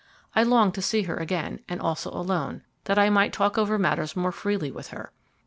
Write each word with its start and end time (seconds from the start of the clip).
I 0.35 0.41
longed 0.41 0.73
to 0.73 0.81
see 0.81 1.03
her 1.03 1.15
again, 1.17 1.59
and 1.69 1.79
also 1.79 2.09
alone, 2.09 2.63
that 2.85 2.97
I 2.97 3.11
might 3.11 3.33
talk 3.33 3.55
over 3.59 3.77
matters 3.77 4.15
more 4.15 4.31
freely 4.31 4.71
with 4.71 4.87
her. 4.87 5.11